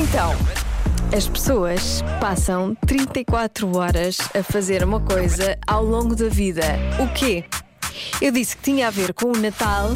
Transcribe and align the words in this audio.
Então, 0.00 0.34
as 1.14 1.28
pessoas 1.28 2.02
passam 2.22 2.74
34 2.86 3.76
horas 3.76 4.16
a 4.34 4.42
fazer 4.42 4.82
uma 4.82 4.98
coisa 4.98 5.58
ao 5.66 5.84
longo 5.84 6.16
da 6.16 6.26
vida. 6.26 6.62
O 6.98 7.06
quê? 7.12 7.44
Eu 8.20 8.32
disse 8.32 8.56
que 8.56 8.62
tinha 8.62 8.88
a 8.88 8.90
ver 8.90 9.12
com 9.12 9.26
o 9.26 9.36
Natal. 9.36 9.90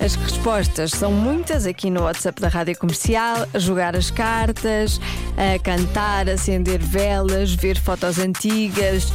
As 0.00 0.16
respostas 0.16 0.90
são 0.90 1.12
muitas 1.12 1.64
aqui 1.64 1.90
no 1.90 2.02
WhatsApp 2.02 2.40
da 2.40 2.48
Rádio 2.48 2.76
Comercial: 2.76 3.46
a 3.54 3.58
jogar 3.60 3.94
as 3.94 4.10
cartas, 4.10 5.00
a 5.36 5.56
cantar, 5.60 6.28
acender 6.28 6.80
velas, 6.80 7.54
ver 7.54 7.78
fotos 7.78 8.18
antigas. 8.18 9.12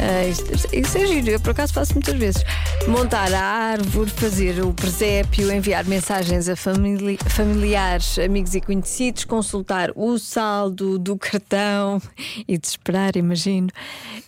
Ah, 0.00 0.24
isso, 0.72 0.96
é 0.96 1.06
giro, 1.06 1.28
eu 1.30 1.40
por 1.40 1.50
acaso 1.50 1.72
faço 1.72 1.92
muitas 1.94 2.14
vezes. 2.16 2.44
Montar 2.86 3.32
a 3.34 3.42
árvore, 3.42 4.08
fazer 4.10 4.64
o 4.64 4.72
presépio, 4.72 5.50
enviar 5.52 5.84
mensagens 5.86 6.48
a 6.48 6.54
famili- 6.54 7.18
familiares, 7.28 8.16
amigos 8.18 8.54
e 8.54 8.60
conhecidos, 8.60 9.24
consultar 9.24 9.90
o 9.96 10.16
saldo 10.18 10.98
do 11.00 11.16
cartão 11.16 12.00
e 12.46 12.56
desesperar, 12.56 13.16
imagino. 13.16 13.68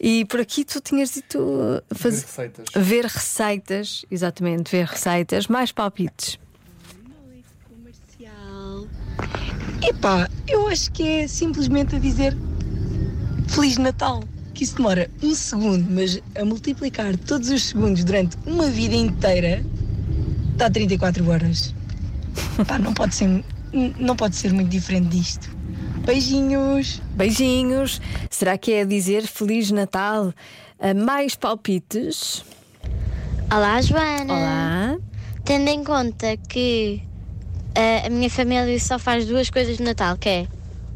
E 0.00 0.24
por 0.24 0.40
aqui 0.40 0.64
tu 0.64 0.80
tinhas 0.80 1.12
dito 1.12 1.38
uh, 1.38 1.80
faz- 1.94 2.22
receitas. 2.22 2.64
ver 2.74 3.04
receitas, 3.04 4.04
exatamente, 4.10 4.72
ver 4.72 4.86
receitas, 4.86 5.46
mais 5.46 5.70
palpites. 5.70 6.36
Comercial. 7.68 8.86
Epá, 9.88 10.28
eu 10.48 10.66
acho 10.66 10.90
que 10.90 11.06
é 11.06 11.28
simplesmente 11.28 11.94
a 11.94 11.98
dizer 12.00 12.36
Feliz 13.48 13.76
Natal. 13.78 14.24
Que 14.60 14.64
isso 14.64 14.76
demora 14.76 15.10
um 15.22 15.34
segundo, 15.34 15.90
mas 15.90 16.20
a 16.38 16.44
multiplicar 16.44 17.16
todos 17.16 17.48
os 17.48 17.62
segundos 17.62 18.04
durante 18.04 18.36
uma 18.44 18.66
vida 18.66 18.94
inteira 18.94 19.64
dá 20.54 20.68
34 20.68 21.26
horas. 21.30 21.74
Pá, 22.68 22.78
não 22.78 22.92
pode 22.92 23.14
ser, 23.14 23.42
não 23.98 24.14
pode 24.14 24.36
ser 24.36 24.52
muito 24.52 24.68
diferente 24.68 25.08
disto. 25.08 25.48
Beijinhos! 26.04 27.00
Beijinhos. 27.14 28.02
Será 28.28 28.58
que 28.58 28.74
é 28.74 28.84
dizer 28.84 29.26
Feliz 29.26 29.70
Natal? 29.70 30.34
Ah, 30.78 30.92
mais 30.92 31.34
palpites? 31.34 32.44
Olá, 33.50 33.80
Joana. 33.80 34.34
Olá. 34.34 34.98
Tendo 35.42 35.68
em 35.68 35.82
conta 35.82 36.36
que 36.36 37.00
eh, 37.74 38.06
a 38.06 38.10
minha 38.10 38.28
família 38.28 38.78
só 38.78 38.98
faz 38.98 39.24
duas 39.24 39.48
coisas 39.48 39.78
no 39.78 39.86
Natal, 39.86 40.18
que 40.18 40.28
é 40.28 40.46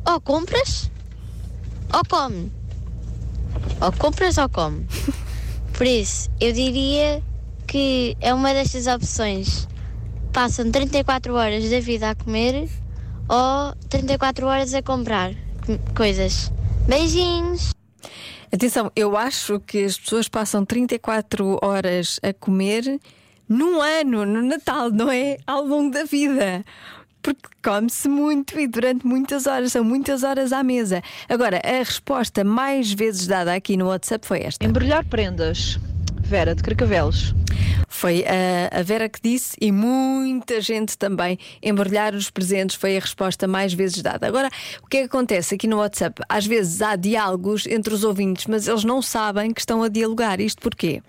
ou 0.06 0.20
compras 0.20 0.90
ou 1.90 2.02
come. 2.06 2.52
Ou 3.80 3.92
compras 3.92 4.38
ou 4.38 4.48
come. 4.48 4.86
Por 5.76 5.86
isso, 5.86 6.30
eu 6.40 6.52
diria 6.52 7.22
que 7.66 8.16
é 8.20 8.32
uma 8.32 8.52
destas 8.54 8.86
opções. 8.86 9.66
Passam 10.32 10.70
34 10.70 11.34
horas 11.34 11.68
da 11.70 11.80
vida 11.80 12.10
a 12.10 12.14
comer 12.14 12.68
ou 13.28 13.74
34 13.88 14.46
horas 14.46 14.74
a 14.74 14.82
comprar 14.82 15.32
co- 15.66 15.94
coisas. 15.96 16.52
Beijinhos! 16.86 17.72
Atenção, 18.52 18.90
eu 18.94 19.16
acho 19.16 19.58
que 19.60 19.84
as 19.84 19.98
pessoas 19.98 20.28
passam 20.28 20.64
34 20.64 21.58
horas 21.62 22.20
a 22.22 22.32
comer 22.32 23.00
num 23.48 23.80
ano, 23.80 24.24
no 24.24 24.42
Natal, 24.42 24.90
não 24.90 25.10
é? 25.10 25.36
Ao 25.46 25.62
longo 25.64 25.90
da 25.92 26.04
vida. 26.04 26.64
Porque 27.24 27.48
come-se 27.64 28.06
muito 28.06 28.60
e 28.60 28.68
durante 28.68 29.06
muitas 29.06 29.46
horas, 29.46 29.72
são 29.72 29.82
muitas 29.82 30.22
horas 30.22 30.52
à 30.52 30.62
mesa. 30.62 31.02
Agora, 31.26 31.58
a 31.64 31.78
resposta 31.78 32.44
mais 32.44 32.92
vezes 32.92 33.26
dada 33.26 33.54
aqui 33.54 33.78
no 33.78 33.86
WhatsApp 33.86 34.26
foi 34.26 34.42
esta. 34.42 34.62
Embrulhar 34.62 35.02
prendas. 35.06 35.78
Vera, 36.20 36.54
de 36.54 36.62
Carcavelos. 36.62 37.34
Foi 37.88 38.24
a, 38.26 38.78
a 38.78 38.82
Vera 38.82 39.08
que 39.08 39.20
disse 39.22 39.56
e 39.58 39.72
muita 39.72 40.60
gente 40.60 40.98
também. 40.98 41.38
Embrulhar 41.62 42.14
os 42.14 42.28
presentes 42.28 42.76
foi 42.76 42.94
a 42.98 43.00
resposta 43.00 43.46
mais 43.46 43.72
vezes 43.72 44.02
dada. 44.02 44.26
Agora, 44.26 44.50
o 44.82 44.86
que 44.86 44.98
é 44.98 45.00
que 45.00 45.06
acontece 45.06 45.54
aqui 45.54 45.66
no 45.66 45.78
WhatsApp? 45.78 46.22
Às 46.28 46.44
vezes 46.44 46.82
há 46.82 46.94
diálogos 46.94 47.66
entre 47.66 47.94
os 47.94 48.04
ouvintes, 48.04 48.46
mas 48.46 48.68
eles 48.68 48.84
não 48.84 49.00
sabem 49.00 49.50
que 49.50 49.60
estão 49.60 49.82
a 49.82 49.88
dialogar. 49.88 50.40
Isto 50.40 50.60
porquê? 50.60 51.02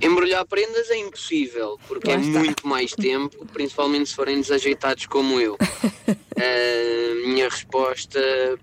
Embrulhar 0.00 0.44
prendas 0.46 0.90
é 0.90 0.96
impossível, 0.96 1.78
porque 1.86 2.08
Lá 2.08 2.14
é 2.14 2.20
está. 2.20 2.38
muito 2.38 2.66
mais 2.66 2.92
tempo, 2.92 3.44
principalmente 3.52 4.08
se 4.08 4.14
forem 4.14 4.40
desajeitados 4.40 5.06
como 5.06 5.38
eu. 5.38 5.56
A 5.60 7.26
minha 7.28 7.48
resposta 7.48 8.18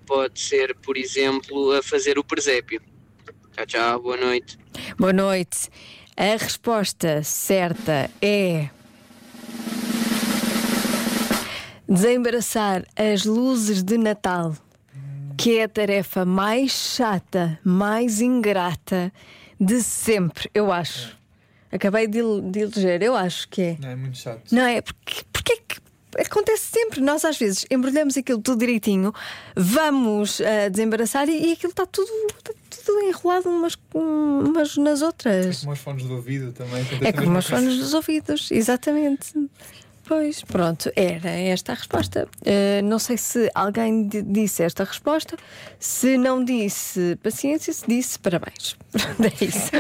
pode 0.06 0.40
ser, 0.40 0.76
por 0.78 0.98
exemplo, 0.98 1.74
a 1.74 1.84
fazer 1.84 2.18
o 2.18 2.24
presépio. 2.24 2.82
Tchau, 3.54 3.66
tchau, 3.68 4.02
boa 4.02 4.18
noite. 4.18 4.58
Boa 4.98 5.14
noite. 5.14 5.70
A 6.16 6.36
resposta 6.36 7.22
certa 7.24 8.10
é. 8.20 8.70
Desembaraçar 11.88 12.84
as 12.96 13.24
luzes 13.24 13.82
de 13.84 13.98
Natal, 13.98 14.56
que 15.38 15.58
é 15.58 15.64
a 15.64 15.70
tarefa 15.70 16.26
mais 16.26 16.72
chata, 16.72 17.60
mais 17.64 18.20
ingrata 18.20 19.14
de 19.60 19.82
sempre, 19.82 20.50
eu 20.54 20.72
acho. 20.72 21.16
Acabei 21.72 22.08
de, 22.08 22.20
de 22.50 22.60
eleger, 22.62 23.02
eu 23.04 23.16
acho 23.16 23.48
que 23.50 23.62
é. 23.62 23.78
Não 23.80 23.90
é 23.90 23.96
muito 23.96 24.18
chato. 24.18 24.42
Não 24.52 24.64
é? 24.64 24.82
Porque, 24.82 25.22
porque 25.34 25.54
é 25.54 25.58
que 25.58 25.78
acontece 26.30 26.66
sempre. 26.72 27.02
Nós 27.02 27.26
às 27.26 27.38
vezes 27.38 27.66
embrulhamos 27.70 28.18
aquilo 28.18 28.42
tudo 28.42 28.60
direitinho, 28.60 29.14
vamos 29.56 30.40
ah, 30.42 30.70
desembaraçar 30.70 31.28
e, 31.30 31.50
e 31.50 31.52
aquilo 31.54 31.72
está 31.72 31.86
tudo, 31.86 32.10
está 32.38 32.54
tudo 32.86 33.00
enrolado 33.02 33.50
umas, 33.50 33.78
umas 33.94 34.78
nas 34.78 35.02
outras. 35.02 35.60
Como 35.62 35.74
os 35.74 35.80
fones 35.80 36.04
do 36.06 36.16
ouvido 36.16 36.52
também. 36.54 36.86
É 37.02 37.12
como 37.12 37.38
os 37.38 37.48
fones 37.48 37.78
dos 37.78 37.94
ouvidos, 37.94 38.50
exatamente. 38.52 39.34
Pois, 40.08 40.42
pronto, 40.42 40.90
era 40.96 41.30
esta 41.30 41.74
a 41.74 41.76
resposta. 41.76 42.30
Ah, 42.46 42.82
não 42.82 42.98
sei 42.98 43.18
se 43.18 43.52
alguém 43.54 44.08
di- 44.08 44.22
disse 44.22 44.64
esta 44.64 44.86
resposta. 44.86 45.36
Se 45.78 46.18
não 46.18 46.42
disse, 46.46 47.18
paciência, 47.22 47.74
se 47.74 47.86
disse, 47.86 48.18
parabéns. 48.18 48.78
É 49.20 49.44
isso. 49.46 49.72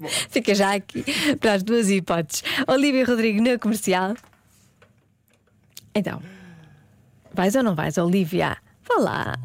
Fica 0.30 0.54
já 0.54 0.74
aqui 0.74 1.04
para 1.40 1.54
as 1.54 1.62
duas 1.62 1.88
hipóteses. 1.88 2.42
Olivia 2.66 3.04
Rodrigo 3.04 3.42
na 3.42 3.58
comercial. 3.58 4.14
Então, 5.94 6.22
vais 7.32 7.54
ou 7.54 7.62
não 7.62 7.74
vais, 7.74 7.98
Olivia? 7.98 8.56
Vá 8.88 9.00
lá. 9.00 9.38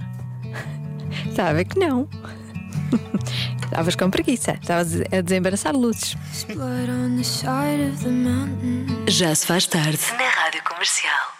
Sabe 1.35 1.66
que 1.66 1.79
não. 1.79 2.07
Estavas 3.66 3.95
com 3.95 4.09
preguiça, 4.09 4.57
estavas 4.61 5.01
a 5.11 5.21
desembaraçar 5.21 5.75
luzes. 5.75 6.16
Já 9.07 9.35
se 9.35 9.45
faz 9.45 9.66
tarde 9.66 9.99
na 10.17 10.29
Rádio 10.29 10.63
Comercial. 10.63 11.34